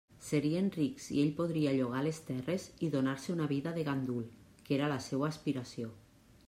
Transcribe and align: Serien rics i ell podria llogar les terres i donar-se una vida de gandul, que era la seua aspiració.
Serien 0.27 0.69
rics 0.75 1.09
i 1.17 1.17
ell 1.23 1.33
podria 1.41 1.73
llogar 1.75 2.01
les 2.07 2.21
terres 2.31 2.65
i 2.87 2.91
donar-se 2.97 3.35
una 3.37 3.49
vida 3.55 3.75
de 3.77 3.85
gandul, 3.93 4.27
que 4.65 4.79
era 4.81 4.93
la 4.95 5.01
seua 5.11 5.33
aspiració. 5.35 5.97